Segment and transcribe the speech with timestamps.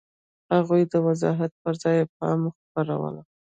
[0.53, 3.21] هغوی د وضاحت پر ځای ابهام خپرولو.